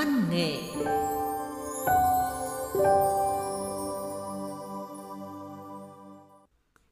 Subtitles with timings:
[0.00, 0.56] văn nghệ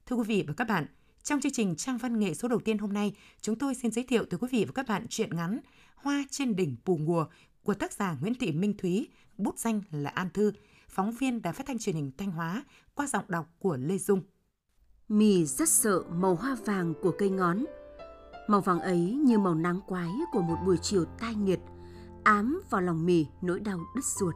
[0.07, 0.87] Thưa quý vị và các bạn,
[1.23, 4.05] trong chương trình Trang văn nghệ số đầu tiên hôm nay, chúng tôi xin giới
[4.05, 5.61] thiệu tới quý vị và các bạn truyện ngắn
[5.95, 7.27] Hoa trên đỉnh Pù Ngùa
[7.63, 10.53] của tác giả Nguyễn Thị Minh Thúy, bút danh là An Thư,
[10.89, 12.65] phóng viên Đài Phát thanh Truyền hình Thanh Hóa
[12.95, 14.23] qua giọng đọc của Lê Dung.
[15.09, 17.65] Mì rất sợ màu hoa vàng của cây ngón.
[18.49, 21.61] Màu vàng ấy như màu nắng quái của một buổi chiều tai nghiệt,
[22.25, 24.35] ám vào lòng mì nỗi đau đứt ruột.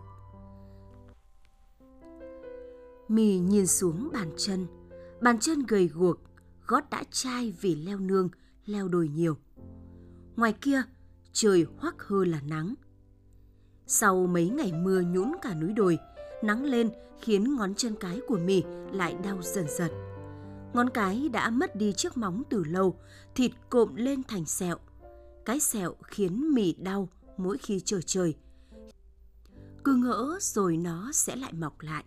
[3.08, 4.66] Mì nhìn xuống bàn chân,
[5.20, 6.18] bàn chân gầy guộc,
[6.66, 8.28] gót đã chai vì leo nương,
[8.66, 9.36] leo đồi nhiều.
[10.36, 10.82] Ngoài kia,
[11.32, 12.74] trời hoắc hơ là nắng.
[13.86, 15.98] Sau mấy ngày mưa nhũn cả núi đồi,
[16.42, 16.90] nắng lên
[17.20, 18.62] khiến ngón chân cái của mì
[18.92, 19.90] lại đau dần dần.
[20.74, 22.96] Ngón cái đã mất đi chiếc móng từ lâu,
[23.34, 24.76] thịt cộm lên thành sẹo.
[25.44, 27.08] Cái sẹo khiến mì đau
[27.42, 28.34] mỗi khi trời trời.
[29.84, 32.04] Cứ ngỡ rồi nó sẽ lại mọc lại.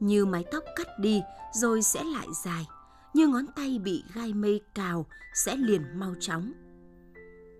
[0.00, 1.20] Như mái tóc cắt đi
[1.54, 2.66] rồi sẽ lại dài.
[3.14, 6.52] Như ngón tay bị gai mây cào sẽ liền mau chóng.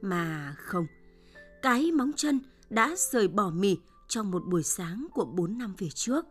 [0.03, 0.87] Mà không,
[1.63, 3.77] cái móng chân đã rời bỏ mì
[4.09, 6.27] trong một buổi sáng của 4 năm về trước.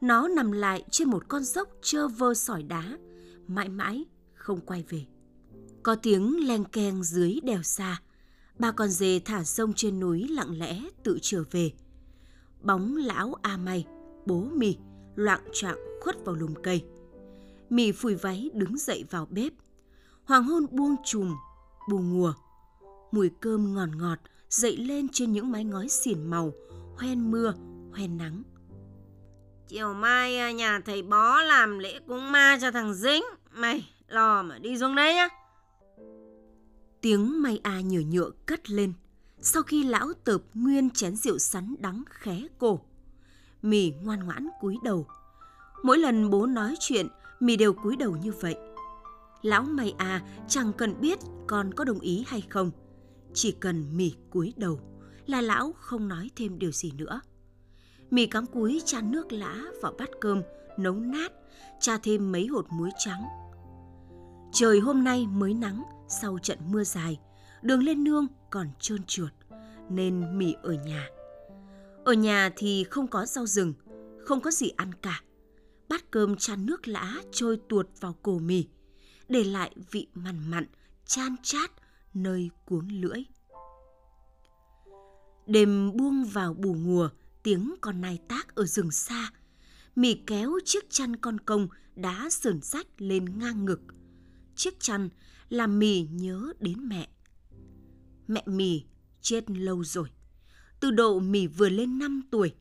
[0.00, 2.98] Nó nằm lại trên một con dốc trơ vơ sỏi đá,
[3.46, 5.06] mãi mãi không quay về.
[5.82, 8.00] Có tiếng len keng dưới đèo xa,
[8.58, 11.72] ba con dê thả sông trên núi lặng lẽ tự trở về.
[12.60, 13.86] Bóng lão A May,
[14.26, 14.76] bố mì,
[15.14, 16.84] loạn trạng khuất vào lùm cây.
[17.70, 19.52] Mì phủi váy đứng dậy vào bếp.
[20.24, 21.36] Hoàng hôn buông trùm,
[21.90, 22.34] bù ngùa.
[23.12, 26.52] Mùi cơm ngọt ngọt dậy lên trên những mái ngói xỉn màu,
[26.98, 27.54] hoen mưa,
[27.92, 28.42] hoen nắng.
[29.68, 33.22] Chiều mai à, nhà thầy bó làm lễ cúng ma cho thằng Dính.
[33.50, 35.28] Mày lo mà đi xuống đấy nhá.
[37.02, 38.92] Tiếng may a nhở nhựa cất lên.
[39.40, 42.80] Sau khi lão tợp nguyên chén rượu sắn đắng khé cổ.
[43.62, 45.06] Mì ngoan ngoãn cúi đầu.
[45.82, 47.06] Mỗi lần bố nói chuyện,
[47.40, 48.56] Mì đều cúi đầu như vậy.
[49.42, 52.70] Lão may a chẳng cần biết con có đồng ý hay không.
[53.34, 54.80] Chỉ cần Mì cúi đầu
[55.26, 57.20] là lão không nói thêm điều gì nữa.
[58.10, 60.42] Mì cắm cúi chan nước lã vào bát cơm,
[60.78, 61.32] nấu nát,
[61.80, 63.24] cha thêm mấy hột muối trắng.
[64.52, 65.82] Trời hôm nay mới nắng
[66.20, 67.18] sau trận mưa dài,
[67.62, 69.32] đường lên nương còn trơn trượt,
[69.90, 71.08] nên mì ở nhà.
[72.04, 73.74] Ở nhà thì không có rau rừng,
[74.24, 75.22] không có gì ăn cả.
[75.88, 78.64] Bát cơm chan nước lã trôi tuột vào cổ mì,
[79.28, 80.66] để lại vị mặn mặn,
[81.06, 81.70] chan chát
[82.14, 83.22] nơi cuống lưỡi.
[85.46, 87.08] Đêm buông vào bù ngùa,
[87.42, 89.30] tiếng con nai tác ở rừng xa.
[89.96, 93.80] Mì kéo chiếc chăn con công đã sườn sách lên ngang ngực.
[94.56, 95.08] Chiếc chăn
[95.52, 97.08] làm mì nhớ đến mẹ.
[98.28, 98.84] Mẹ mì
[99.20, 100.10] chết lâu rồi.
[100.80, 102.54] Từ độ mì vừa lên 5 tuổi.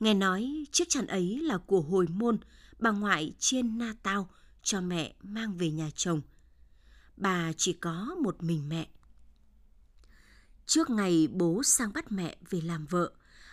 [0.00, 2.38] Nghe nói chiếc chăn ấy là của hồi môn
[2.78, 4.30] bà ngoại trên na tao
[4.62, 6.20] cho mẹ mang về nhà chồng.
[7.16, 8.88] Bà chỉ có một mình mẹ.
[10.66, 13.12] Trước ngày bố sang bắt mẹ về làm vợ,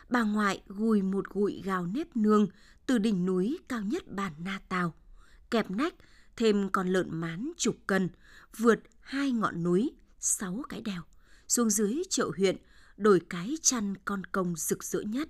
[0.09, 2.47] bà ngoại gùi một gụi gào nếp nương
[2.85, 4.93] từ đỉnh núi cao nhất bản Na Tào,
[5.49, 5.93] kẹp nách
[6.35, 8.09] thêm con lợn mán chục cân,
[8.57, 11.01] vượt hai ngọn núi, sáu cái đèo,
[11.47, 12.57] xuống dưới chợ huyện,
[12.97, 15.29] đổi cái chăn con công rực rỡ nhất.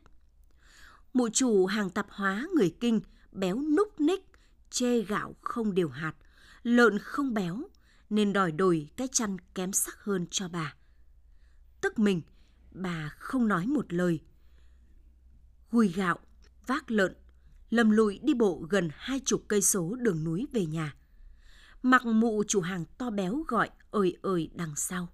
[1.14, 4.26] Mụ chủ hàng tạp hóa người kinh, béo núc ních,
[4.70, 6.14] chê gạo không đều hạt,
[6.64, 7.64] lợn không béo,
[8.10, 10.76] nên đòi đổi cái chăn kém sắc hơn cho bà.
[11.82, 12.22] Tức mình,
[12.72, 14.20] bà không nói một lời.
[15.72, 16.20] Gùi gạo,
[16.68, 17.16] vác lợn,
[17.70, 20.96] lầm lụi đi bộ gần hai chục cây số đường núi về nhà.
[21.86, 25.08] Mặc mụ chủ hàng to béo gọi ơi ơi đằng sau.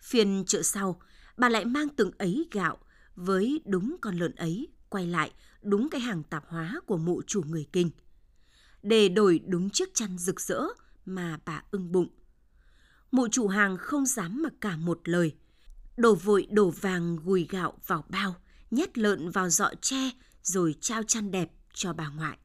[0.00, 1.00] Phiên chợ sau,
[1.36, 2.78] bà lại mang từng ấy gạo
[3.14, 5.32] với đúng con lợn ấy quay lại
[5.62, 7.90] đúng cái hàng tạp hóa của mụ chủ người kinh.
[8.82, 10.62] Để đổi đúng chiếc chăn rực rỡ
[11.06, 12.08] mà bà ưng bụng.
[13.10, 15.36] Mụ chủ hàng không dám mặc cả một lời.
[15.96, 18.34] Đổ vội đổ vàng gùi gạo vào bao,
[18.70, 20.10] nhét lợn vào dọ tre
[20.42, 22.38] rồi trao chăn đẹp cho bà ngoại.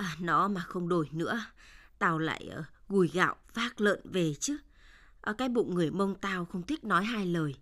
[0.00, 1.44] À, nó mà không đổi nữa,
[1.98, 4.56] tao lại uh, gùi gạo vác lợn về chứ.
[5.20, 7.54] À, cái bụng người mông tao không thích nói hai lời.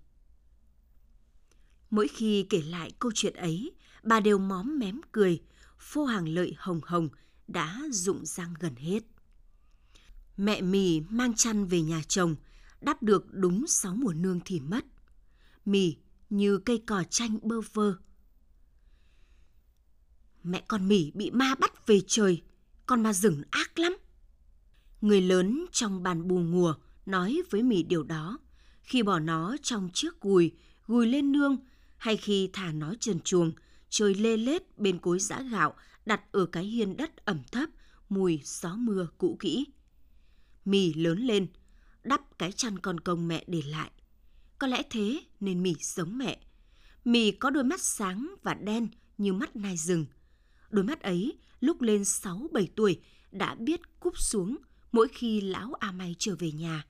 [1.90, 5.42] Mỗi khi kể lại câu chuyện ấy, bà đều móm mém cười,
[5.78, 7.08] phô hàng lợi hồng hồng
[7.48, 9.02] đã rụng răng gần hết.
[10.36, 12.36] Mẹ mì mang chăn về nhà chồng,
[12.80, 14.84] đắp được đúng sáu mùa nương thì mất.
[15.64, 15.96] Mì
[16.30, 17.94] như cây cỏ chanh bơ vơ.
[20.50, 22.42] Mẹ con mỉ bị ma bắt về trời,
[22.86, 23.96] con ma rừng ác lắm.
[25.00, 26.74] Người lớn trong bàn bù ngùa
[27.06, 28.38] nói với mỉ điều đó.
[28.82, 30.52] Khi bỏ nó trong chiếc gùi,
[30.86, 31.56] gùi lên nương,
[31.96, 33.52] hay khi thả nó trần chuồng,
[33.88, 35.74] chơi lê lết bên cối giã gạo
[36.06, 37.68] đặt ở cái hiên đất ẩm thấp,
[38.08, 39.66] mùi gió mưa cũ kỹ.
[40.64, 41.46] Mì lớn lên,
[42.04, 43.90] đắp cái chăn con công mẹ để lại.
[44.58, 46.40] Có lẽ thế nên Mì giống mẹ.
[47.04, 50.06] Mì có đôi mắt sáng và đen như mắt nai rừng.
[50.70, 53.00] Đôi mắt ấy lúc lên 6-7 tuổi
[53.30, 54.56] đã biết cúp xuống
[54.92, 56.86] mỗi khi lão A May trở về nhà.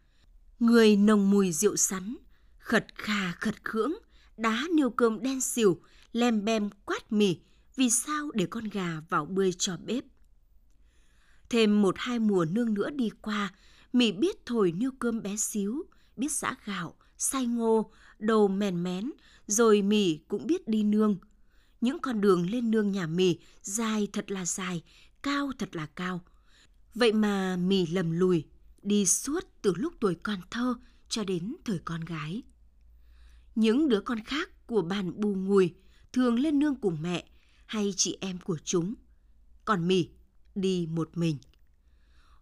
[0.58, 2.16] Người nồng mùi rượu sắn,
[2.58, 3.92] khật khà khật khưỡng,
[4.36, 5.80] đá niêu cơm đen xỉu,
[6.12, 7.38] lem bem quát mì,
[7.76, 10.04] vì sao để con gà vào bươi cho bếp.
[11.50, 13.54] Thêm một hai mùa nương nữa đi qua,
[13.92, 15.82] mì biết thổi niêu cơm bé xíu,
[16.16, 19.10] biết giã gạo, xay ngô, đầu mèn mén,
[19.46, 21.16] rồi mì cũng biết đi nương.
[21.80, 24.82] Những con đường lên nương nhà mì dài thật là dài,
[25.22, 26.20] cao thật là cao.
[26.94, 28.44] Vậy mà mì lầm lùi,
[28.82, 30.74] đi suốt từ lúc tuổi còn thơ
[31.08, 32.42] cho đến thời con gái.
[33.54, 35.74] Những đứa con khác của bàn bù ngùi
[36.12, 37.24] thường lên nương cùng mẹ
[37.66, 38.94] hay chị em của chúng.
[39.64, 40.08] Còn mì
[40.54, 41.36] đi một mình.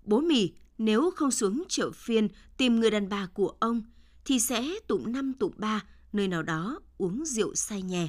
[0.04, 3.82] Bố mì nếu không xuống chợ phiên tìm người đàn bà của ông
[4.24, 8.08] thì sẽ tụng năm tụng ba nơi nào đó uống rượu say nhè.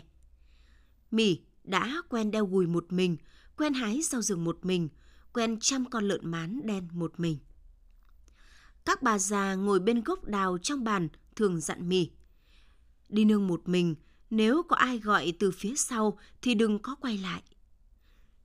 [1.12, 3.18] Mì đã quen đeo gùi một mình,
[3.57, 4.89] quen hái rau rừng một mình,
[5.33, 7.38] quen chăm con lợn mán đen một mình.
[8.86, 12.09] Các bà già ngồi bên gốc đào trong bàn thường dặn mì.
[13.09, 13.95] Đi nương một mình,
[14.30, 17.44] nếu có ai gọi từ phía sau thì đừng có quay lại.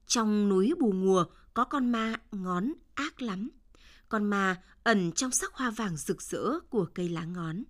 [0.07, 1.25] Trong núi bù ngùa
[1.55, 3.51] có con ma ngón ác lắm.
[4.09, 7.63] Con ma ẩn trong sắc hoa vàng rực rỡ của cây lá ngón.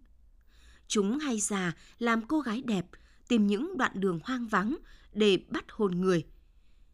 [0.89, 2.87] Chúng hay già làm cô gái đẹp
[3.33, 4.77] tìm những đoạn đường hoang vắng
[5.13, 6.25] để bắt hồn người.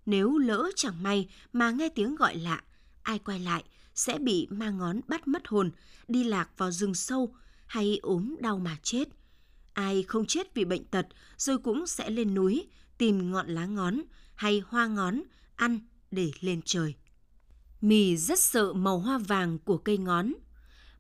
[0.07, 2.63] Nếu lỡ chẳng may mà nghe tiếng gọi lạ,
[3.03, 3.65] ai quay lại
[3.95, 5.71] sẽ bị ma ngón bắt mất hồn,
[6.09, 7.35] đi lạc vào rừng sâu
[7.67, 9.09] hay ốm đau mà chết.
[9.73, 11.07] Ai không chết vì bệnh tật
[11.37, 12.67] rồi cũng sẽ lên núi
[12.99, 14.03] tìm ngọn lá ngón
[14.35, 15.23] hay hoa ngón
[15.57, 15.81] ăn
[16.11, 16.95] để lên trời.
[17.81, 20.33] Mì rất sợ màu hoa vàng của cây ngón.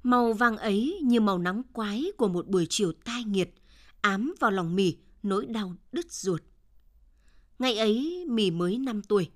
[0.02, 3.54] Màu vàng ấy như màu nắng quái của một buổi chiều tai nghiệt,
[4.00, 6.42] ám vào lòng mì nỗi đau đứt ruột.
[7.58, 9.30] Ngày ấy mì mới 5 tuổi,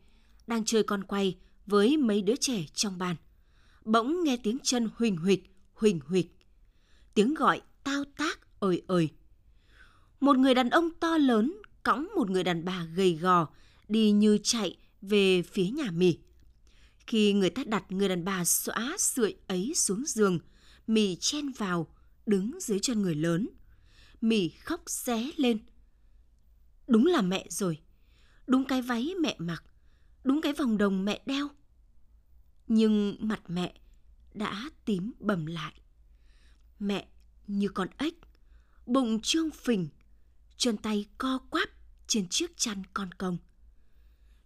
[0.46, 1.36] đang chơi con quay
[1.66, 3.16] với mấy đứa trẻ trong bàn.
[3.84, 5.42] Bỗng nghe tiếng chân huỳnh huỵch,
[5.74, 6.26] huỳnh huỵch.
[7.14, 9.08] Tiếng gọi tao tác ơi ơi.
[10.20, 11.52] Một người đàn ông to lớn
[11.82, 13.48] cõng một người đàn bà gầy gò
[13.88, 16.18] đi như chạy về phía nhà mì.
[17.06, 20.38] Khi người ta đặt người đàn bà xóa sưởi ấy xuống giường,
[20.86, 21.86] mì chen vào,
[22.26, 23.48] đứng dưới chân người lớn.
[24.20, 25.58] Mì khóc xé lên.
[26.86, 27.80] Đúng là mẹ rồi.
[28.46, 29.64] Đúng cái váy mẹ mặc.
[30.24, 31.48] Đúng cái vòng đồng mẹ đeo.
[32.68, 33.74] Nhưng mặt mẹ
[34.34, 35.80] đã tím bầm lại.
[36.78, 37.08] Mẹ
[37.46, 38.14] như con ếch,
[38.86, 39.88] bụng trương phình,
[40.56, 41.68] chân tay co quắp
[42.06, 43.38] trên chiếc chăn con công.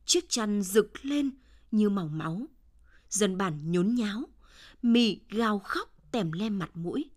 [0.04, 1.30] Chiếc chăn rực lên
[1.70, 2.46] như màu máu.
[3.08, 4.22] Dân bản nhốn nháo,
[4.82, 7.10] mì gào khóc tèm lem mặt mũi.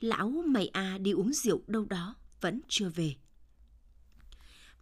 [0.00, 3.14] Lão mày à đi uống rượu đâu đó vẫn chưa về.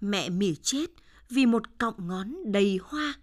[0.02, 0.90] Mẹ mỉ chết
[1.28, 3.14] vì một cọng ngón đầy hoa.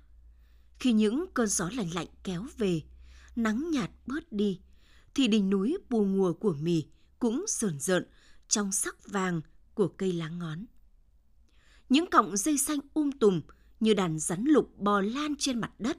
[0.80, 2.82] Khi những cơn gió lạnh lạnh kéo về,
[3.36, 4.60] nắng nhạt bớt đi,
[5.16, 6.84] thì đỉnh núi bù ngùa của mì
[7.20, 8.06] cũng sờn rợn
[8.48, 9.42] trong sắc vàng
[9.74, 10.66] của cây lá ngón.
[11.90, 13.42] Những cọng dây xanh um tùm
[13.80, 15.98] như đàn rắn lục bò lan trên mặt đất,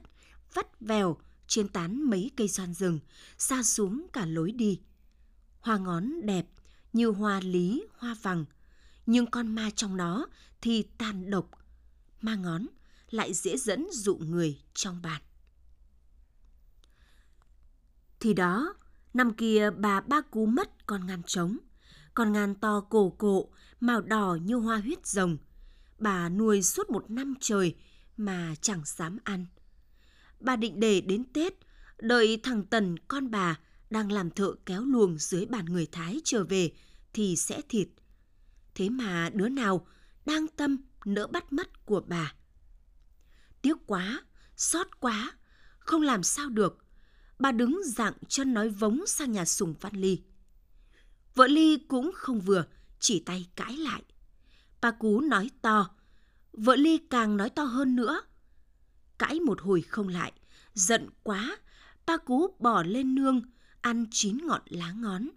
[0.53, 1.17] vắt vèo
[1.47, 2.99] trên tán mấy cây xoan rừng,
[3.37, 4.79] xa xuống cả lối đi.
[5.59, 6.45] Hoa ngón đẹp
[6.93, 8.45] như hoa lý, hoa vàng,
[9.05, 10.27] nhưng con ma trong nó
[10.61, 11.49] thì tàn độc.
[12.21, 12.65] Ma ngón
[13.09, 15.21] lại dễ dẫn dụ người trong bàn.
[18.19, 18.73] Thì đó,
[19.13, 21.57] năm kia bà ba cú mất con ngàn trống,
[22.13, 25.37] con ngàn to cổ cộ, màu đỏ như hoa huyết rồng.
[25.99, 27.75] Bà nuôi suốt một năm trời
[28.17, 29.45] mà chẳng dám ăn.
[30.39, 31.53] Bà định để đến Tết,
[31.97, 36.43] đợi thằng Tần con bà đang làm thợ kéo luồng dưới bàn người Thái trở
[36.43, 36.71] về
[37.13, 37.87] thì sẽ thịt.
[38.75, 39.87] Thế mà đứa nào
[40.25, 42.33] đang tâm nỡ bắt mất của bà.
[43.61, 44.21] Tiếc quá,
[44.55, 45.31] xót quá,
[45.79, 46.77] không làm sao được.
[47.39, 50.21] Bà đứng dạng chân nói vống sang nhà Sùng Văn Ly.
[51.35, 52.65] Vợ Ly cũng không vừa,
[52.99, 54.03] chỉ tay cãi lại.
[54.81, 55.89] Bà Cú nói to,
[56.53, 58.21] vợ Ly càng nói to hơn nữa.
[59.17, 60.31] Cãi một hồi không lại,
[60.73, 61.57] giận quá,
[62.05, 63.41] bà Cú bỏ lên nương,
[63.81, 65.29] ăn chín ngọn lá ngón.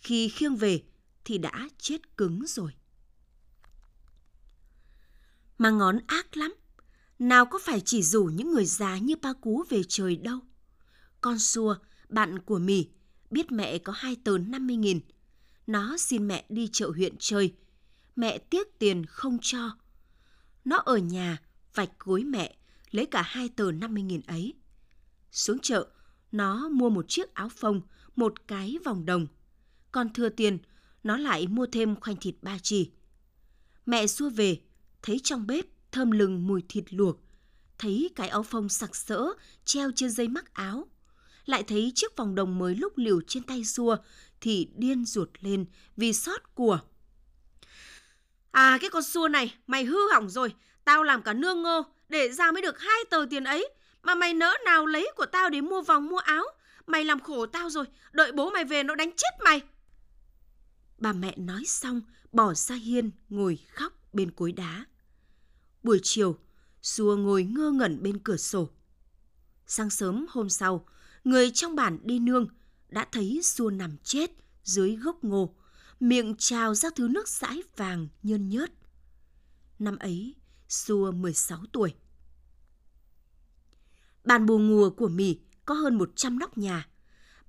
[0.00, 0.82] Khi khiêng về
[1.24, 2.72] thì đã chết cứng rồi.
[5.58, 6.54] Mà ngón ác lắm,
[7.18, 10.38] nào có phải chỉ rủ những người già như ba cú về trời đâu.
[11.20, 11.76] Con xua,
[12.08, 12.88] bạn của mì,
[13.30, 15.00] biết mẹ có hai tờ 50 nghìn.
[15.66, 17.54] Nó xin mẹ đi chợ huyện chơi.
[18.16, 19.70] Mẹ tiếc tiền không cho.
[20.64, 21.42] Nó ở nhà,
[21.74, 22.56] vạch gối mẹ,
[22.90, 24.54] lấy cả hai tờ 50 nghìn ấy.
[25.32, 25.88] Xuống chợ,
[26.32, 27.80] nó mua một chiếc áo phông,
[28.16, 29.26] một cái vòng đồng.
[29.92, 30.58] Còn thừa tiền,
[31.02, 32.90] nó lại mua thêm khoanh thịt ba chỉ.
[33.86, 34.60] Mẹ xua về,
[35.02, 37.16] thấy trong bếp thơm lừng mùi thịt luộc,
[37.78, 39.32] thấy cái áo phông sặc sỡ
[39.64, 40.88] treo trên dây mắc áo.
[41.44, 43.96] Lại thấy chiếc vòng đồng mới lúc liều trên tay xua
[44.40, 45.64] thì điên ruột lên
[45.96, 46.78] vì sót của.
[48.50, 50.54] À cái con xua này, mày hư hỏng rồi.
[50.84, 53.68] Tao làm cả nương ngô để ra mới được hai tờ tiền ấy.
[54.02, 56.44] Mà mày nỡ nào lấy của tao để mua vòng mua áo.
[56.86, 59.60] Mày làm khổ tao rồi, đợi bố mày về nó đánh chết mày.
[61.00, 62.00] Bà mẹ nói xong,
[62.32, 64.86] bỏ ra hiên, ngồi khóc bên cối đá.
[65.82, 66.38] Buổi chiều,
[66.82, 68.70] Xua ngồi ngơ ngẩn bên cửa sổ.
[69.66, 70.86] Sáng sớm hôm sau,
[71.24, 72.46] người trong bản đi nương
[72.88, 74.30] đã thấy Xua nằm chết
[74.64, 75.54] dưới gốc ngô,
[76.00, 78.72] miệng trào ra thứ nước sãi vàng nhơn nhớt.
[79.78, 80.34] Năm ấy,
[80.68, 81.94] Xua 16 tuổi.
[84.24, 86.88] Bàn bù ngùa của Mì có hơn 100 nóc nhà,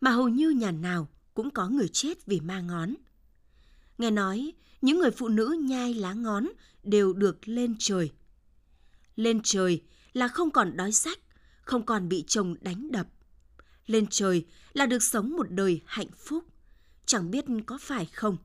[0.01, 2.93] mà hầu như nhà nào cũng có người chết vì ma ngón.
[4.01, 6.47] Nghe nói, những người phụ nữ nhai lá ngón
[6.83, 8.11] đều được lên trời.
[9.15, 11.19] Lên trời là không còn đói sách,
[11.61, 13.07] không còn bị chồng đánh đập.
[13.85, 16.43] Lên trời là được sống một đời hạnh phúc.
[17.05, 18.37] Chẳng biết có phải không?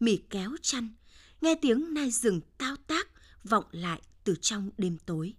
[0.00, 0.94] Mỉ kéo chăn,
[1.40, 3.08] nghe tiếng nai rừng tao tác
[3.44, 5.34] vọng lại từ trong đêm tối.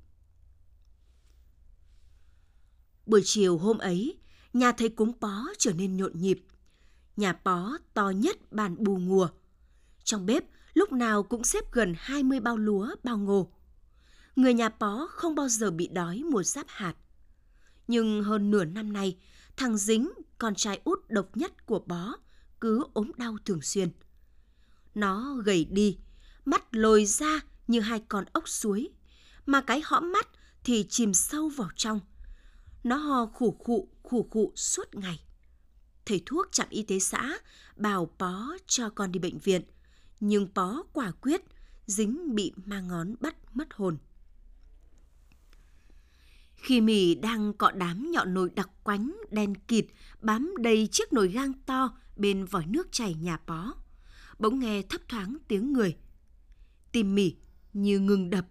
[3.06, 4.18] Buổi chiều hôm ấy,
[4.54, 6.42] nhà thầy cúng bó trở nên nhộn nhịp.
[7.17, 9.27] Nhà pó to nhất bàn bù ngùa.
[10.03, 10.43] Trong bếp
[10.74, 13.51] lúc nào cũng xếp gần 20 bao lúa, bao ngô.
[14.36, 16.95] Người nhà pó không bao giờ bị đói mùa giáp hạt.
[17.88, 19.17] Nhưng hơn nửa năm nay,
[19.57, 22.13] thằng Dính, con trai út độc nhất của bó,
[22.62, 23.89] cứ ốm đau thường xuyên.
[24.95, 25.98] Nó gầy đi,
[26.45, 28.89] mắt lồi ra như hai con ốc suối,
[29.45, 30.27] mà cái hõm mắt
[30.63, 32.00] thì chìm sâu vào trong.
[32.84, 35.25] Nó ho khủ khụ, khủ khụ suốt ngày.
[36.06, 37.38] Thầy thuốc trạm y tế xã
[37.76, 39.62] bảo Pó cho con đi bệnh viện,
[40.20, 41.42] nhưng Pó quả quyết,
[41.86, 43.98] dính bị ma ngón bắt mất hồn.
[46.56, 49.86] Khi mì đang cọ đám nhọn nồi đặc quánh đen kịt
[50.22, 53.74] bám đầy chiếc nồi gang to bên vòi nước chảy nhà Pó,
[54.40, 55.98] bỗng nghe thấp thoáng tiếng người.
[56.92, 57.36] Tim mì
[57.74, 58.48] như ngừng đập,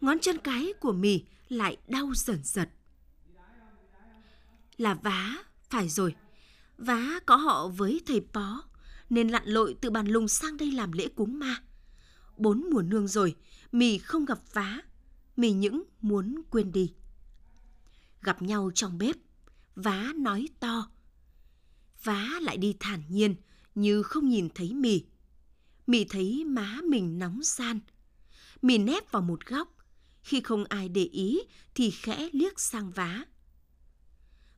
[0.00, 2.68] ngón chân cái của mì lại đau dần giật.
[4.76, 5.36] Là vá,
[5.70, 6.14] phải rồi,
[6.78, 8.62] vá có họ với thầy Pó,
[9.10, 11.62] nên lặn lội từ bàn lùng sang đây làm lễ cúng ma.
[12.36, 13.34] Bốn mùa nương rồi,
[13.72, 14.80] mì không gặp vá,
[15.36, 16.92] mì những muốn quên đi.
[18.22, 19.16] Gặp nhau trong bếp,
[19.76, 20.90] vá nói to.
[22.04, 23.34] Vá lại đi thản nhiên,
[23.74, 25.04] như không nhìn thấy mì.
[25.86, 27.80] Mì thấy má mình nóng san
[28.62, 29.76] Mì nép vào một góc,
[30.22, 31.40] khi không ai để ý
[31.74, 33.24] thì khẽ liếc sang vá.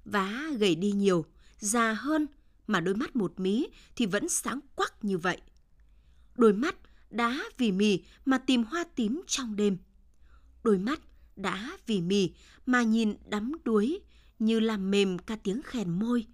[0.04, 1.24] Vá gầy đi nhiều,
[1.60, 2.26] già hơn
[2.66, 5.40] mà đôi mắt một mí thì vẫn sáng quắc như vậy.
[6.34, 6.76] Đôi mắt
[7.10, 9.78] đã vì mì mà tìm hoa tím trong đêm.
[10.64, 11.00] Đôi mắt
[11.36, 12.30] đã vì mì
[12.66, 14.00] mà nhìn đắm đuối
[14.38, 16.26] như làm mềm cả tiếng khèn môi.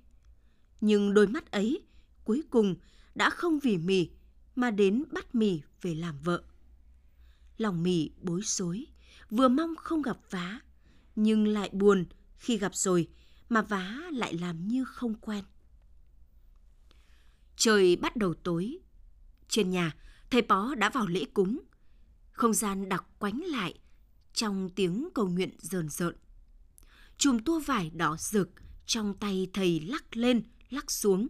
[0.80, 1.80] Nhưng đôi mắt ấy
[2.25, 2.76] cuối cùng
[3.14, 4.09] đã không vì mì
[4.54, 6.42] mà đến bắt mì về làm vợ.
[7.59, 8.87] Lòng mì bối rối,
[9.30, 10.61] vừa mong không gặp vá,
[11.16, 12.04] nhưng lại buồn
[12.37, 13.09] khi gặp rồi
[13.49, 15.45] mà vá lại làm như không quen.
[17.57, 18.79] Trời bắt đầu tối.
[19.49, 19.95] Trên nhà,
[20.31, 21.61] thầy Pó đã vào lễ cúng.
[22.33, 23.75] Không gian đặc quánh lại
[24.33, 26.17] trong tiếng cầu nguyện rờn rợn.
[27.19, 28.50] Chùm tua vải đỏ rực
[28.87, 31.29] trong tay thầy lắc lên, lắc xuống.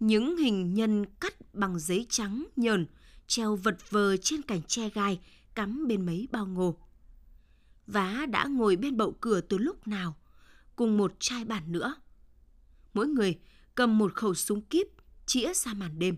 [0.00, 2.86] Những hình nhân cắt bằng giấy trắng nhờn
[3.26, 5.20] treo vật vờ trên cành tre gai
[5.54, 6.78] cắm bên mấy bao ngô.
[7.86, 10.16] Vá đã ngồi bên bậu cửa từ lúc nào,
[10.80, 11.94] cùng một trai bản nữa.
[12.94, 13.38] Mỗi người
[13.74, 14.86] cầm một khẩu súng kíp
[15.26, 16.16] chĩa ra màn đêm.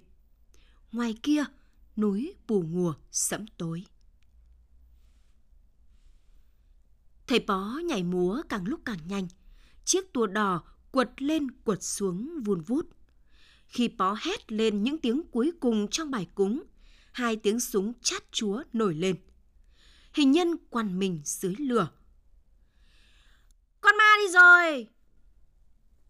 [0.92, 1.44] Ngoài kia,
[1.96, 3.84] núi bù ngùa sẫm tối.
[7.26, 9.28] Thầy bó nhảy múa càng lúc càng nhanh.
[9.84, 12.86] Chiếc tua đỏ quật lên quật xuống vun vút.
[13.66, 16.62] Khi bó hét lên những tiếng cuối cùng trong bài cúng,
[17.12, 19.16] hai tiếng súng chát chúa nổi lên.
[20.12, 21.88] Hình nhân quằn mình dưới lửa
[24.22, 24.88] đây rồi!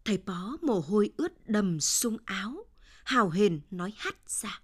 [0.04, 2.66] Thầy bó mồ hôi ướt đầm sung áo,
[3.04, 4.62] hào hền nói hắt ra.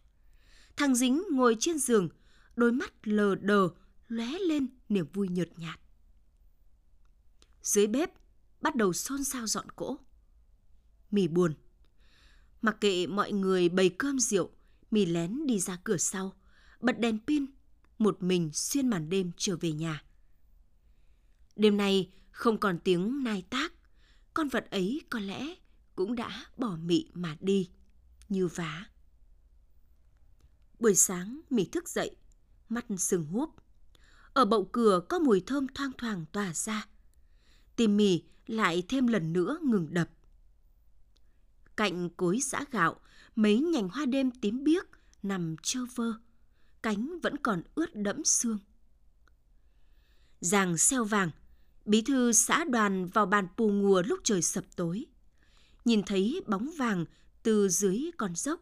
[0.77, 2.09] Thằng dính ngồi trên giường,
[2.57, 3.69] đôi mắt lờ đờ,
[4.09, 5.81] lóe lên niềm vui nhợt nhạt.
[7.63, 8.11] Dưới bếp,
[8.61, 9.99] bắt đầu xôn xao dọn cỗ.
[11.11, 11.55] Mì buồn.
[12.63, 14.51] Mặc kệ mọi người bày cơm rượu,
[14.91, 16.33] Mì lén đi ra cửa sau,
[16.81, 17.47] bật đèn pin,
[17.99, 20.05] một mình xuyên màn đêm trở về nhà.
[21.57, 23.73] Đêm nay không còn tiếng nai tác,
[24.35, 25.55] con vật ấy có lẽ
[25.95, 27.71] cũng đã bỏ mị mà đi,
[28.29, 28.87] như vá.
[30.79, 32.17] Buổi sáng mị thức dậy,
[32.69, 33.51] mắt sừng húp.
[34.33, 36.87] Ở bậu cửa có mùi thơm thoang thoảng tỏa ra.
[37.77, 40.09] Tim mì lại thêm lần nữa ngừng đập.
[41.77, 43.01] Cạnh cối giã gạo,
[43.37, 44.85] mấy nhành hoa đêm tím biếc
[45.23, 46.13] nằm trơ vơ.
[46.83, 48.59] Cánh vẫn còn ướt đẫm xương.
[50.41, 51.31] Giàng xeo vàng,
[51.89, 55.07] bí thư xã đoàn vào bàn pù ngùa lúc trời sập tối.
[55.85, 57.05] Nhìn thấy bóng vàng
[57.43, 58.61] từ dưới con dốc,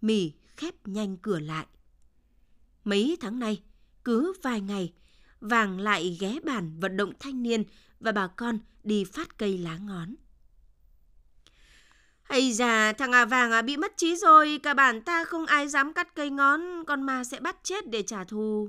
[0.00, 1.66] mì khép nhanh cửa lại.
[2.84, 3.62] Mấy tháng nay,
[4.04, 4.92] cứ vài ngày,
[5.40, 7.64] Vàng lại ghé bàn vận động thanh niên
[8.00, 10.14] và bà con đi phát cây lá ngón.
[12.28, 15.68] Ây già, thằng à vàng à bị mất trí rồi, cả bản ta không ai
[15.68, 18.68] dám cắt cây ngón, con ma sẽ bắt chết để trả thù.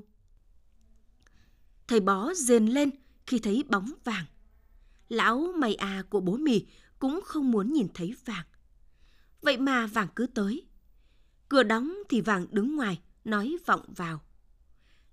[1.86, 2.90] Thầy bó rền lên
[3.26, 4.24] khi thấy bóng vàng.
[5.08, 6.66] Lão mày à của bố mì
[6.98, 8.46] cũng không muốn nhìn thấy vàng.
[9.42, 10.66] Vậy mà vàng cứ tới.
[11.48, 14.20] Cửa đóng thì vàng đứng ngoài, nói vọng vào.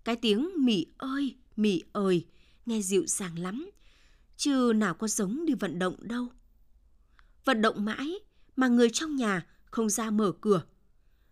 [0.04, 2.26] Cái tiếng mì ơi, mì ơi,
[2.66, 3.70] nghe dịu dàng lắm,
[4.38, 6.28] chứ nào có giống đi vận động đâu.
[7.46, 8.14] Vận động mãi
[8.56, 10.64] mà người trong nhà không ra mở cửa.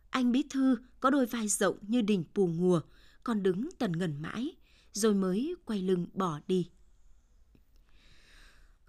[0.09, 2.81] Anh bí thư có đôi vai rộng như đỉnh pù ngùa,
[3.23, 4.55] còn đứng tần ngần mãi,
[4.97, 6.69] rồi mới quay lưng bỏ đi.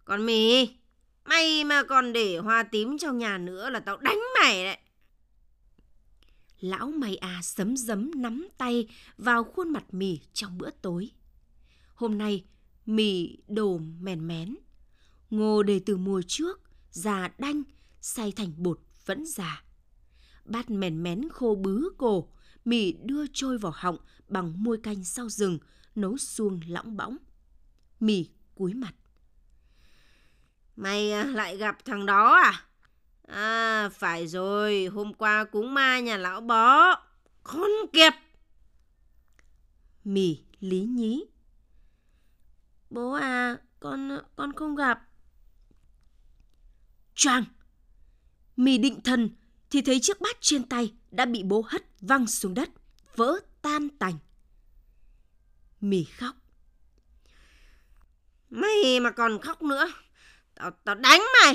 [0.05, 0.69] Con mì,
[1.25, 4.79] mày mà còn để hoa tím trong nhà nữa là tao đánh mày đấy.
[6.61, 11.11] Lão mày à sấm dấm nắm tay vào khuôn mặt mì trong bữa tối.
[11.95, 12.45] Hôm nay,
[12.87, 14.57] mì đồ mèn mén.
[15.31, 16.61] Ngô để từ mùa trước,
[16.91, 17.63] già đanh,
[18.01, 19.63] xay thành bột vẫn già.
[20.45, 22.29] Bát mèn mén khô bứ cổ,
[22.65, 23.97] mì đưa trôi vào họng
[24.29, 25.59] bằng môi canh sau rừng,
[26.01, 27.17] nấu xuông lõng bõng.
[28.01, 28.95] Mì cúi mặt.
[30.77, 32.65] Mày à, lại gặp thằng đó à?
[33.27, 36.95] À, phải rồi, hôm qua cúng ma nhà lão bó.
[37.43, 38.13] Khốn kiếp!
[40.05, 41.25] Mì lý nhí.
[42.91, 45.09] Bố à, con con không gặp.
[47.15, 47.45] Choang!
[48.57, 49.31] Mì định thần
[49.71, 52.71] thì thấy chiếc bát trên tay đã bị bố hất văng xuống đất,
[53.17, 53.33] vỡ
[53.63, 54.19] tan tành.
[55.81, 56.37] Mì khóc.
[58.51, 59.93] Mày mà còn khóc nữa,
[60.55, 61.55] tao tao đánh mày.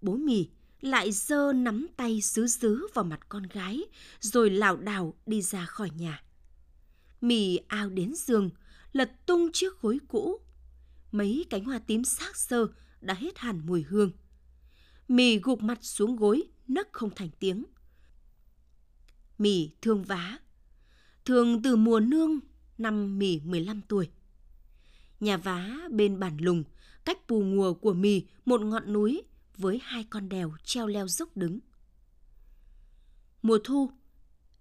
[0.00, 0.48] Bố mì
[0.80, 3.80] lại giơ nắm tay xứ xứ vào mặt con gái,
[4.20, 6.22] rồi lảo đảo đi ra khỏi nhà.
[7.20, 8.50] Mì ao đến giường,
[8.92, 10.40] lật tung chiếc gối cũ.
[11.12, 12.66] Mấy cánh hoa tím xác sơ
[13.00, 14.10] đã hết hẳn mùi hương.
[15.08, 17.64] Mì gục mặt xuống gối, nấc không thành tiếng.
[19.38, 20.38] Mì thương vá.
[21.28, 22.38] Thường từ mùa nương,
[22.78, 24.08] năm mì 15 tuổi.
[25.20, 26.64] Nhà vá bên bản lùng,
[27.04, 29.22] cách pù ngùa của mì một ngọn núi
[29.56, 31.58] với hai con đèo treo leo dốc đứng.
[33.42, 33.90] Mùa thu,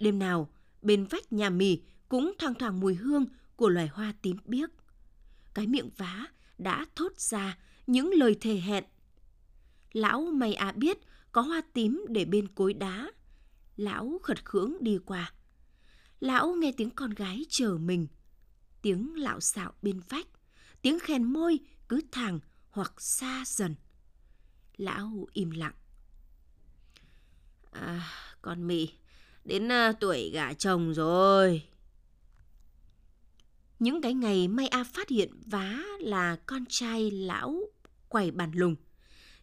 [0.01, 0.49] đêm nào
[0.81, 3.25] bên vách nhà mì cũng thoang thoảng mùi hương
[3.55, 4.69] của loài hoa tím biếc.
[5.53, 6.25] Cái miệng vá
[6.57, 8.83] đã thốt ra những lời thề hẹn.
[9.93, 10.97] Lão mày à biết
[11.31, 13.11] có hoa tím để bên cối đá.
[13.77, 15.33] Lão khật khưỡng đi qua.
[16.19, 18.07] Lão nghe tiếng con gái chờ mình.
[18.81, 20.27] Tiếng lạo xạo bên vách.
[20.81, 23.75] Tiếng khen môi cứ thẳng hoặc xa dần.
[24.77, 25.73] Lão im lặng.
[27.71, 28.09] À,
[28.41, 28.89] con mị,
[29.45, 31.63] đến uh, tuổi gả chồng rồi.
[33.79, 37.59] Những cái ngày May A phát hiện vá là con trai lão
[38.09, 38.75] quầy bàn lùng,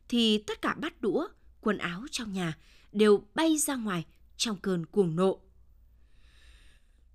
[0.09, 1.29] thì tất cả bát đũa,
[1.61, 2.59] quần áo trong nhà
[2.93, 4.05] đều bay ra ngoài
[4.37, 5.41] trong cơn cuồng nộ.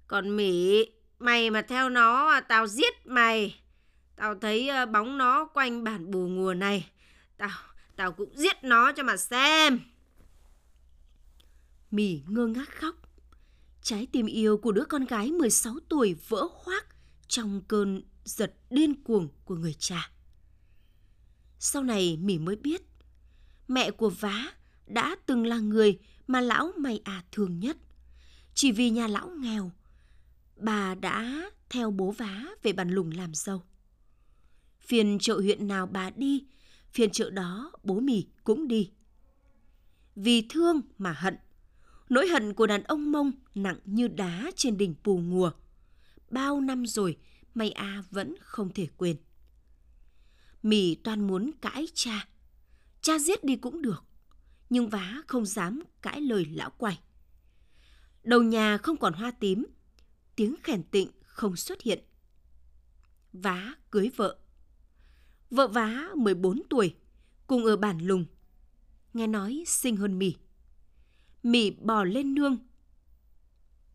[0.10, 0.86] Còn Mỹ,
[1.20, 3.62] mày mà theo nó, à, tao giết mày.
[4.16, 6.90] Tao thấy ờ, bóng nó quanh bản bù ngùa này.
[7.38, 7.50] Tao,
[7.96, 9.80] tao cũng giết nó cho mà xem.
[11.92, 12.96] Mì ngơ ngác khóc.
[13.82, 16.86] Trái tim yêu của đứa con gái 16 tuổi vỡ hoác
[17.28, 20.12] trong cơn giật điên cuồng của người cha.
[21.60, 22.82] Sau này Mỉ mới biết,
[23.68, 24.52] mẹ của Vá
[24.88, 27.78] đã từng là người mà lão mày à thương nhất.
[28.54, 29.72] Chỉ vì nhà lão nghèo,
[30.62, 33.62] bà đã theo bố Vá về bàn lùng làm dâu.
[34.82, 36.46] Phiên chợ huyện nào bà đi,
[36.92, 38.92] phiên chợ đó bố Mì cũng đi.
[40.16, 41.38] Vì thương mà hận,
[42.10, 45.52] nỗi hận của đàn ông mông nặng như đá trên đỉnh pù ngùa.
[46.30, 47.18] Bao năm rồi,
[47.54, 49.18] May A vẫn không thể quên.
[50.64, 52.12] Mì toan muốn cãi cha.
[52.12, 52.26] Cha
[53.02, 54.04] cha giết đi cũng được.
[54.70, 57.00] Nhưng vá không dám cãi lời lão quay.
[58.24, 59.66] Đầu nhà không còn hoa tím,
[60.40, 62.04] tiếng khèn tịnh không xuất hiện.
[63.34, 64.38] Vá cưới vợ.
[65.50, 66.96] Vợ vá 14 tuổi,
[67.48, 68.26] cùng ở bản lùng.
[69.14, 70.36] Nghe nói xinh hơn mì.
[71.44, 72.58] Mì bò lên nương.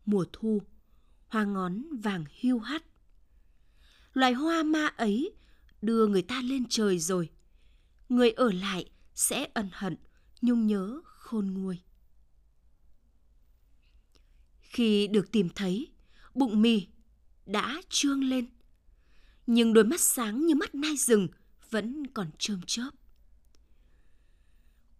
[0.05, 0.61] Mùa thu,
[1.27, 2.83] hoa ngón vàng hiu hắt.
[4.13, 5.31] Loài hoa ma ấy
[5.81, 7.29] đưa người ta lên trời rồi.
[8.09, 9.97] Người ở lại sẽ ân hận,
[10.41, 11.79] nhung nhớ khôn nguôi.
[14.61, 15.94] Khi được tìm thấy,
[16.35, 16.87] bụng mì
[17.45, 18.45] đã trương lên.
[19.47, 21.27] Nhưng đôi mắt sáng như mắt nai rừng
[21.69, 22.89] vẫn còn trơm chớp.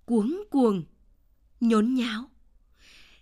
[0.05, 0.83] Cuống cuồng,
[1.59, 2.29] nhốn nháo,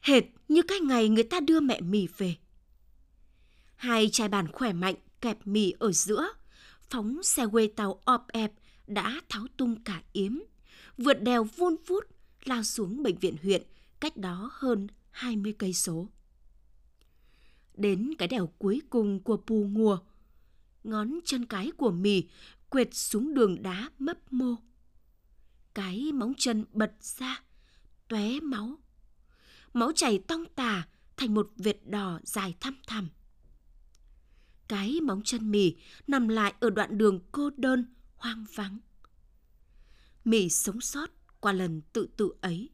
[0.02, 2.36] hệt như cái ngày người ta đưa mẹ mì về.
[3.76, 6.28] Hai chai bàn khỏe mạnh kẹp mì ở giữa,
[6.90, 8.52] phóng xe quê tàu ọp ẹp
[8.88, 10.38] đã tháo tung cả yếm,
[10.98, 12.04] vượt đèo vun vút
[12.44, 13.64] lao xuống bệnh viện huyện
[14.00, 16.08] cách đó hơn 20 cây số.
[17.74, 19.98] Đến cái đèo cuối cùng của Pù Ngùa,
[20.84, 22.24] ngón chân cái của mì
[22.70, 24.56] quệt xuống đường đá mấp mô.
[25.74, 27.44] Cái móng chân bật ra,
[28.08, 28.78] tóe máu.
[29.74, 33.10] Máu chảy tong tà thành một vệt đỏ dài thăm thẳm.
[34.68, 35.76] Cái móng chân mì
[36.08, 38.80] nằm lại ở đoạn đường cô đơn, hoang vắng.
[40.26, 41.10] Mì sống sót
[41.40, 42.70] qua lần tự tử ấy.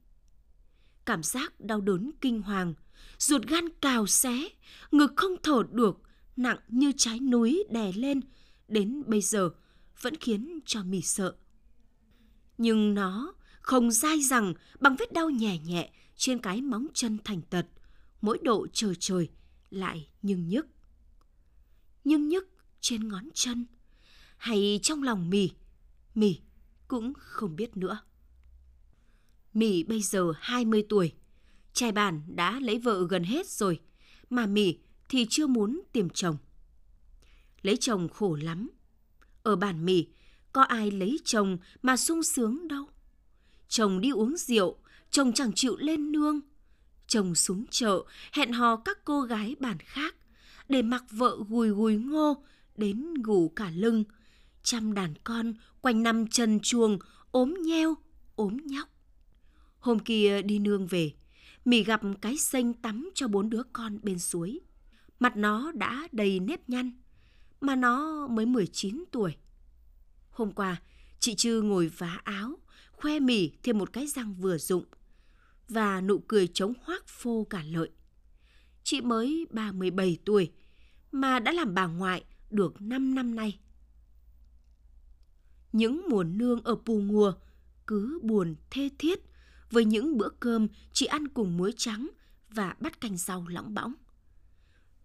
[1.06, 2.74] Cảm giác đau đớn kinh hoàng,
[3.18, 4.50] ruột gan cào xé,
[4.92, 6.02] ngực không thở được,
[6.36, 8.22] nặng như trái núi đè lên,
[8.68, 9.50] đến bây giờ
[10.02, 11.36] vẫn khiến cho mì sợ.
[12.58, 17.42] Nhưng nó không dai rằng bằng vết đau nhẹ nhẹ trên cái móng chân thành
[17.42, 17.66] tật,
[18.22, 19.30] mỗi độ trời trời
[19.70, 20.68] lại nhưng nhức.
[22.04, 22.50] Nhưng nhức
[22.82, 23.66] trên ngón chân
[24.38, 25.50] hay trong lòng mì,
[26.16, 26.40] mì
[26.88, 28.00] cũng không biết nữa.
[29.54, 31.14] Mì bây giờ 20 tuổi,
[31.74, 33.80] trai bản đã lấy vợ gần hết rồi,
[34.30, 34.78] mà mỉ
[35.10, 36.38] thì chưa muốn tìm chồng.
[37.62, 38.70] Lấy chồng khổ lắm.
[39.44, 40.08] Ở bản mỉ
[40.54, 42.86] có ai lấy chồng mà sung sướng đâu.
[43.68, 44.78] Chồng đi uống rượu,
[45.12, 46.40] chồng chẳng chịu lên nương.
[47.08, 50.16] Chồng xuống chợ, hẹn hò các cô gái bản khác,
[50.70, 52.44] để mặc vợ gùi gùi ngô,
[52.78, 54.04] đến ngủ cả lưng.
[54.64, 57.00] Chăm đàn con, quanh năm chân chuồng,
[57.32, 57.96] ốm nheo,
[58.36, 58.90] ốm nhóc.
[59.80, 61.12] Hôm kia đi nương về,
[61.70, 64.60] Mì gặp cái xanh tắm cho bốn đứa con bên suối.
[65.20, 66.92] Mặt nó đã đầy nếp nhăn,
[67.62, 69.36] mà nó mới 19 tuổi.
[70.30, 70.82] Hôm qua,
[71.20, 72.58] chị Trư ngồi vá áo,
[72.92, 74.86] khoe mì thêm một cái răng vừa dụng
[75.68, 77.90] và nụ cười trống hoác phô cả lợi.
[78.84, 80.52] Chị mới 37 tuổi
[81.12, 83.60] mà đã làm bà ngoại được 5 năm nay.
[85.72, 87.34] Những mùa nương ở Pù Ngùa
[87.88, 89.29] cứ buồn thê thiết
[89.72, 92.10] với những bữa cơm chỉ ăn cùng muối trắng
[92.50, 93.94] và bát canh rau lõng bõng.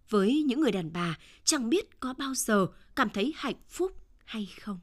[0.09, 3.92] Với những người đàn bà chẳng biết có bao giờ cảm thấy hạnh phúc
[4.24, 4.81] hay không.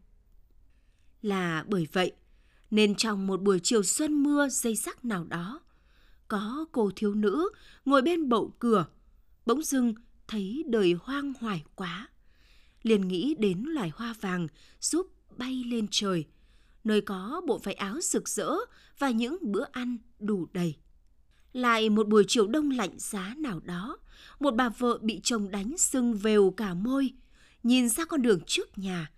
[1.22, 2.12] Là bởi vậy
[2.72, 5.60] nên trong một buổi chiều xuân mưa dây sắc nào đó,
[6.28, 7.50] có cô thiếu nữ
[7.86, 8.86] ngồi bên bậu cửa,
[9.46, 9.94] bỗng dưng
[10.28, 12.08] thấy đời hoang hoài quá.
[12.84, 14.48] Liền nghĩ đến loài hoa vàng
[14.80, 16.26] giúp bay lên trời–
[16.84, 18.52] nơi có bộ váy áo rực rỡ
[19.00, 20.76] và những bữa ăn đủ đầy.
[21.54, 23.98] Lại một buổi chiều đông lạnh giá nào đó,
[24.40, 27.14] một bà vợ bị chồng đánh sưng vèo cả môi,
[27.64, 29.12] nhìn ra con đường trước nhà,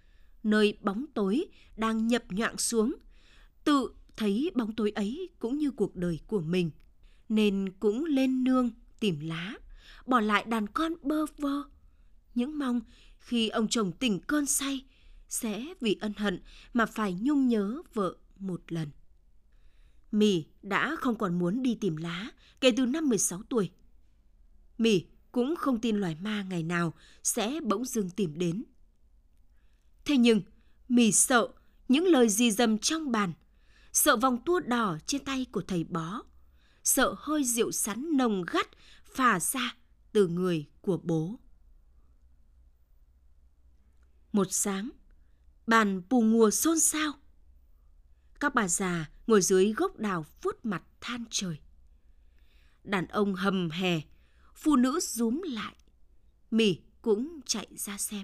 [0.44, 1.46] nơi bóng tối
[1.78, 2.96] đang nhập nhoạng xuống,
[3.64, 6.72] tự thấy bóng tối ấy cũng như cuộc đời của mình,
[7.30, 9.56] nên cũng lên nương tìm lá,
[10.06, 11.64] bỏ lại đàn con bơ vơ.
[12.36, 12.82] Những mong
[13.20, 14.86] khi ông chồng tỉnh cơn say,
[15.34, 16.40] sẽ vì ân hận
[16.74, 18.90] mà phải nhung nhớ vợ một lần.
[20.12, 23.72] Mì đã không còn muốn đi tìm lá kể từ năm 16 tuổi.
[24.78, 26.94] Mì cũng không tin loài ma ngày nào
[27.24, 28.64] sẽ bỗng dưng tìm đến.
[30.06, 30.42] Thế nhưng,
[30.90, 31.48] Mì sợ
[31.88, 33.34] những lời gì dầm trong bàn,
[33.94, 36.22] sợ vòng tua đỏ trên tay của thầy bó,
[36.84, 38.68] sợ hơi rượu sắn nồng gắt
[39.06, 39.76] phả ra
[40.12, 41.40] từ người của bố.
[44.34, 44.90] Một sáng,
[45.68, 47.14] bàn pù ngùa xôn xao.
[48.40, 51.58] Các bà già ngồi dưới gốc đào vuốt mặt than trời.
[52.84, 54.02] Đàn ông hầm hè,
[54.56, 55.76] phụ nữ rúm lại.
[56.52, 58.24] Mì cũng chạy ra xem.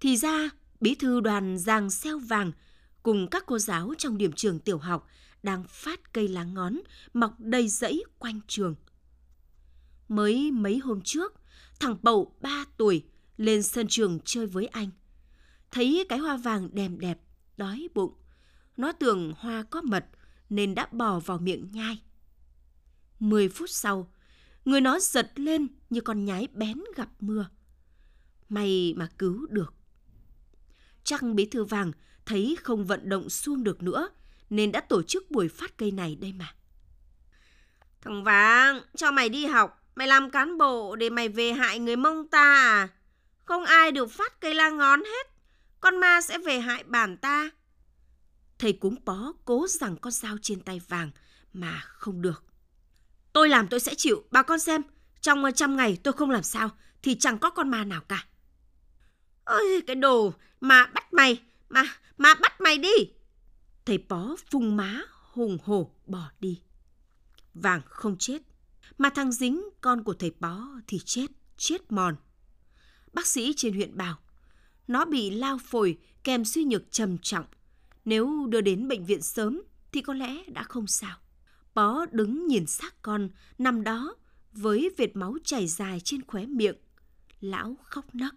[0.00, 2.52] Thì ra, bí thư đoàn giàng xeo vàng
[3.02, 5.06] cùng các cô giáo trong điểm trường tiểu học
[5.42, 6.80] đang phát cây lá ngón
[7.14, 8.74] mọc đầy rẫy quanh trường.
[10.08, 11.34] Mới mấy hôm trước,
[11.80, 13.04] thằng Bầu 3 tuổi
[13.36, 14.90] lên sân trường chơi với anh.
[15.70, 17.18] Thấy cái hoa vàng đẹp đẹp,
[17.56, 18.14] đói bụng,
[18.76, 20.04] Nó tưởng hoa có mật
[20.50, 22.02] nên đã bò vào miệng nhai.
[23.18, 24.12] Mười phút sau,
[24.64, 27.46] người nó giật lên như con nhái bén gặp mưa.
[28.48, 29.74] May mà cứu được.
[31.04, 31.92] Chắc bí thư vàng
[32.26, 34.08] thấy không vận động xuông được nữa
[34.50, 36.54] nên đã tổ chức buổi phát cây này đây mà.
[38.00, 41.96] Thằng Vàng, cho mày đi học, mày làm cán bộ để mày về hại người
[41.96, 42.88] mông ta à?
[43.44, 45.26] Không ai được phát cây la ngón hết,
[45.80, 47.50] con ma sẽ về hại bản ta.
[48.58, 51.10] Thầy cúng bó cố rằng con dao trên tay vàng
[51.52, 52.44] mà không được.
[53.32, 54.82] Tôi làm tôi sẽ chịu, bà con xem,
[55.20, 56.70] trong trăm ngày tôi không làm sao
[57.02, 58.26] thì chẳng có con ma nào cả.
[59.44, 61.82] Ôi, cái đồ mà bắt mày, mà,
[62.18, 63.12] mà bắt mày đi.
[63.84, 65.02] Thầy bó phung má
[65.32, 66.62] hùng hổ bỏ đi.
[67.54, 68.42] Vàng không chết,
[68.98, 71.26] mà thằng dính con của thầy bó thì chết,
[71.56, 72.16] chết mòn.
[73.14, 74.16] Bác sĩ trên huyện bảo,
[74.88, 77.46] nó bị lao phổi kèm suy nhược trầm trọng.
[78.04, 81.16] Nếu đưa đến bệnh viện sớm thì có lẽ đã không sao.
[81.74, 84.14] Bó đứng nhìn xác con nằm đó
[84.52, 86.76] với vệt máu chảy dài trên khóe miệng.
[87.40, 88.34] Lão khóc nấc.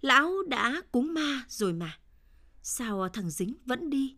[0.00, 1.98] Lão đã cúng ma rồi mà.
[2.62, 4.16] Sao thằng dính vẫn đi?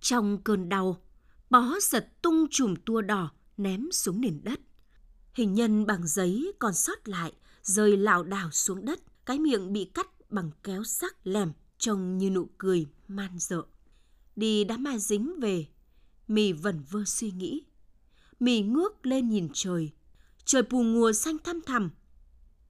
[0.00, 1.02] Trong cơn đau,
[1.50, 4.60] bó giật tung chùm tua đỏ ném xuống nền đất.
[5.34, 7.32] Hình nhân bằng giấy còn sót lại,
[7.62, 12.30] rơi lảo đảo xuống đất, cái miệng bị cắt bằng kéo sắc lẻm trông như
[12.30, 13.62] nụ cười man dợ.
[14.36, 15.66] Đi đám ma dính về,
[16.28, 17.66] mì vẩn vơ suy nghĩ.
[18.40, 19.92] Mì ngước lên nhìn trời,
[20.44, 21.90] trời pù ngùa xanh thăm thẳm.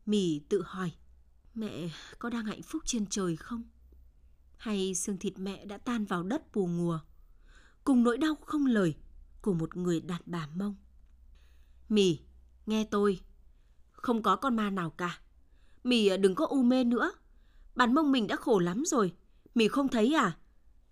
[0.06, 0.92] Mì tự hỏi,
[1.54, 3.62] mẹ có đang hạnh phúc trên trời không?
[4.56, 7.00] Hay xương thịt mẹ đã tan vào đất pù ngùa,
[7.84, 8.94] cùng nỗi đau không lời
[9.42, 10.74] của một người đàn bà mông.
[11.88, 12.18] Mì,
[12.66, 13.20] nghe tôi,
[13.92, 15.20] không có con ma nào cả.
[15.86, 17.12] Mì ờ, đừng có u mê nữa.
[17.74, 19.12] Bản mông mình đã khổ lắm rồi.
[19.54, 20.36] Mì không thấy à?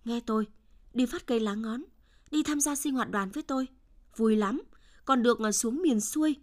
[0.05, 0.47] Nghe tôi,
[0.93, 1.85] đi phát cây lá ngón,
[2.31, 3.69] đi tham gia sinh hoạt đoàn với tôi.
[4.17, 4.63] Vui lắm,
[5.05, 6.37] còn được ờ, xuống miền xuôi.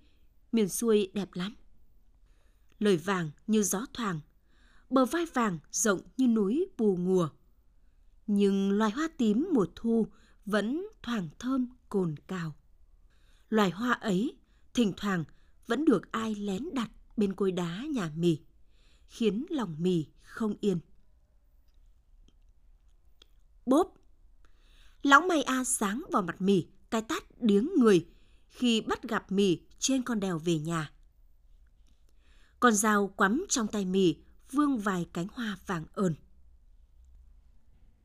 [0.52, 1.56] Miền xuôi đẹp lắm.
[2.80, 4.20] Lời vàng như gió thoảng,
[4.90, 7.30] bờ vai vàng rộng như núi bù ngùa.
[8.28, 10.08] Nhưng loài hoa tím mùa thu
[10.46, 12.56] vẫn thoảng thơm cồn cào.
[13.50, 14.36] Loài hoa ấy
[14.74, 15.24] thỉnh thoảng
[15.68, 18.39] vẫn được ai lén đặt bên cối đá nhà mì,
[19.08, 20.80] khiến lòng mì không yên.
[23.65, 23.93] Bốp!
[25.04, 28.08] Lão may A sáng vào mặt mì, cái tát điếng người
[28.47, 30.91] khi bắt gặp mì trên con đèo về nhà.
[32.60, 34.15] Con dao quắm trong tay mì
[34.52, 36.15] vương vài cánh hoa vàng ơn.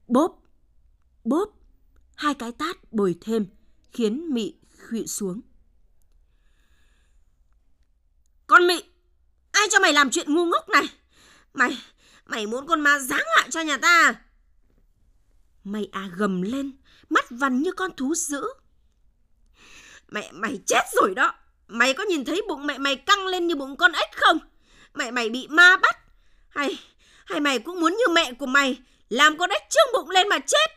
[0.09, 0.42] Bốp!
[1.25, 1.57] Bốp!
[2.14, 3.47] Hai cái tát bồi thêm
[3.92, 4.55] khiến mị
[4.88, 5.40] khuỵu xuống.
[8.47, 8.83] Con mị,
[9.57, 10.85] ai cho mày làm chuyện ngu ngốc này?
[11.55, 11.79] Mày,
[12.27, 14.21] mày muốn con ma giáng họa cho nhà ta à?
[15.64, 16.73] Mày à gầm lên,
[17.09, 18.42] mắt vằn như con thú dữ.
[20.09, 21.35] Mẹ mày chết rồi đó.
[21.69, 24.38] Mày có nhìn thấy bụng mẹ mày căng lên như bụng con ếch không?
[24.95, 25.97] Mẹ mày bị ma bắt.
[26.49, 26.79] Hay,
[27.27, 30.38] hay mày cũng muốn như mẹ của mày, làm con ếch trương bụng lên mà
[30.38, 30.71] chết.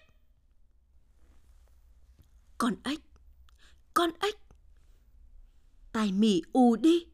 [2.58, 3.00] Con ếch,
[3.94, 4.36] con ếch.
[5.92, 7.06] Tài mỉ ù đi.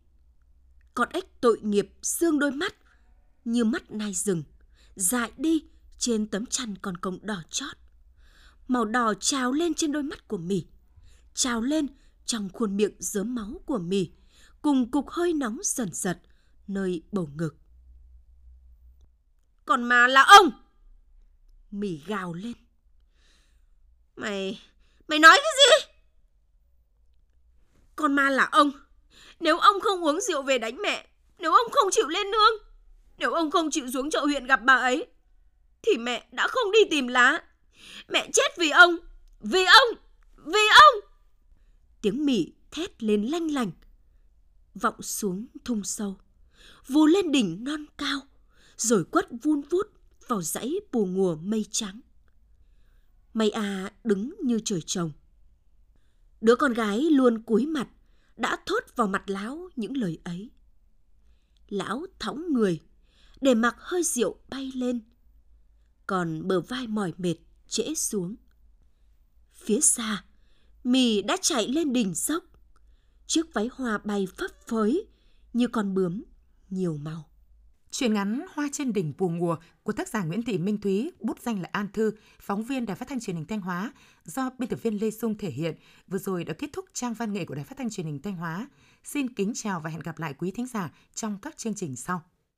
[0.95, 2.75] Con ếch tội nghiệp xương đôi mắt
[3.45, 4.43] như mắt nai rừng,
[4.95, 5.63] dại đi
[5.97, 7.77] trên tấm chăn còn công đỏ chót.
[8.67, 10.65] Màu đỏ trào lên trên đôi mắt của mì,
[11.33, 11.87] trào lên
[12.25, 14.11] trong khuôn miệng dớm máu của mì,
[14.61, 16.17] cùng cục hơi nóng dần dật
[16.67, 17.55] nơi bầu ngực.
[19.65, 20.49] Còn mà là ông!
[21.71, 22.53] Mì gào lên.
[24.15, 24.61] Mày,
[25.07, 25.93] mày nói cái gì?
[27.95, 28.71] Con ma là ông.
[29.39, 31.07] Nếu ông không uống rượu về đánh mẹ,
[31.39, 32.53] nếu ông không chịu lên nương,
[33.17, 35.07] nếu ông không chịu xuống chợ huyện gặp bà ấy,
[35.81, 37.43] thì mẹ đã không đi tìm lá.
[38.07, 38.97] Mẹ chết vì ông,
[39.39, 39.97] vì ông,
[40.45, 41.11] vì ông.
[42.01, 43.71] Tiếng mỉ thét lên lanh lành,
[44.75, 46.17] vọng xuống thung sâu,
[46.87, 48.19] vù lên đỉnh non cao,
[48.77, 49.87] rồi quất vun vút
[50.27, 52.01] vào dãy bù ngùa mây trắng.
[53.33, 55.11] Mây à đứng như trời trồng.
[56.41, 57.87] Đứa con gái luôn cúi mặt,
[58.37, 60.51] đã thốt vào mặt lão những lời ấy.
[61.69, 62.81] Lão thõng người,
[63.41, 65.01] để mặc hơi rượu bay lên,
[66.07, 67.35] còn bờ vai mỏi mệt
[67.67, 68.35] trễ xuống.
[69.53, 70.25] Phía xa,
[70.83, 72.43] mì đã chạy lên đỉnh dốc.
[73.27, 75.07] Chiếc váy hoa bay phấp phới
[75.53, 76.23] như con bướm
[76.69, 77.29] nhiều màu.
[77.97, 81.41] Chuyện ngắn Hoa trên đỉnh Pù Ngùa của tác giả Nguyễn Thị Minh Thúy, bút
[81.41, 84.69] danh là An Thư, phóng viên Đài Phát thanh Truyền hình Thanh Hóa, do biên
[84.69, 85.75] tập viên Lê Sung thể hiện,
[86.07, 88.35] vừa rồi đã kết thúc trang văn nghệ của Đài Phát thanh Truyền hình Thanh
[88.35, 88.69] Hóa.
[89.03, 92.21] Xin kính chào và hẹn gặp lại quý thính giả trong các chương trình sau.